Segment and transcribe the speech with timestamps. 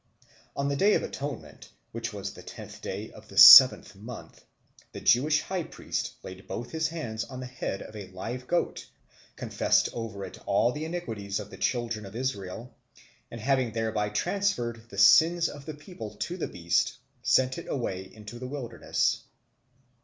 [0.55, 4.43] On the Day of Atonement, which was the tenth day of the seventh month,
[4.93, 8.87] the Jewish high priest laid both his hands on the head of a live goat,
[9.35, 12.75] confessed over it all the iniquities of the Children of Israel,
[13.29, 18.01] and, having thereby transferred the sins of the people to the beast, sent it away
[18.03, 19.25] into the wilderness.